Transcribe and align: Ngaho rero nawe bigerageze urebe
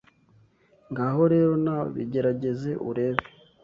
Ngaho 0.91 1.21
rero 1.33 1.51
nawe 1.63 1.85
bigerageze 1.95 2.71
urebe 2.89 3.25